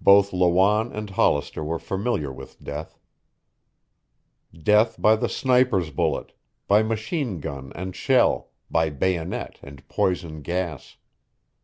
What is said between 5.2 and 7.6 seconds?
sniper's bullet, by machine